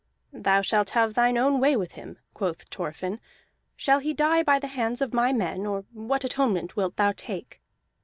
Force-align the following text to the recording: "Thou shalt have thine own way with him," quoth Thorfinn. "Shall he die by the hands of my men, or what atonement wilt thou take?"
"Thou 0.33 0.61
shalt 0.61 0.89
have 0.97 1.13
thine 1.13 1.37
own 1.37 1.59
way 1.59 1.77
with 1.77 1.91
him," 1.91 2.17
quoth 2.33 2.63
Thorfinn. 2.71 3.19
"Shall 3.75 3.99
he 3.99 4.15
die 4.15 4.41
by 4.41 4.57
the 4.57 4.65
hands 4.65 4.99
of 4.99 5.13
my 5.13 5.31
men, 5.31 5.63
or 5.67 5.85
what 5.93 6.23
atonement 6.23 6.75
wilt 6.75 6.95
thou 6.95 7.11
take?" 7.15 7.61